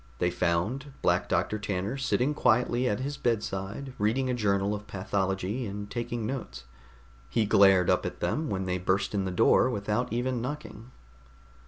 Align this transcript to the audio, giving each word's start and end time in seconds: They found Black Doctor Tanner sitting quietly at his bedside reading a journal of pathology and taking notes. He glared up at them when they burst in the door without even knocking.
They 0.17 0.31
found 0.31 0.93
Black 1.03 1.29
Doctor 1.29 1.59
Tanner 1.59 1.95
sitting 1.95 2.33
quietly 2.33 2.89
at 2.89 3.01
his 3.01 3.17
bedside 3.17 3.93
reading 3.99 4.31
a 4.31 4.33
journal 4.33 4.73
of 4.73 4.87
pathology 4.87 5.67
and 5.67 5.91
taking 5.91 6.25
notes. 6.25 6.63
He 7.29 7.45
glared 7.45 7.87
up 7.87 8.03
at 8.03 8.19
them 8.19 8.49
when 8.49 8.65
they 8.65 8.79
burst 8.79 9.13
in 9.13 9.25
the 9.25 9.29
door 9.31 9.69
without 9.69 10.11
even 10.11 10.41
knocking. 10.41 10.89